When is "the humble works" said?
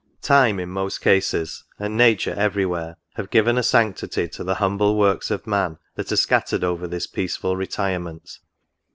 4.43-5.29